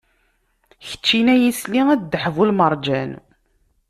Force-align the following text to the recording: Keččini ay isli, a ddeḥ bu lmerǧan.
Keččini 0.87 1.31
ay 1.33 1.43
isli, 1.51 1.81
a 1.93 1.95
ddeḥ 2.01 2.25
bu 2.35 2.43
lmerǧan. 2.49 3.11